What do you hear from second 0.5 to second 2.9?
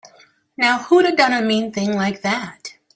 Now who'da done a mean thing like that?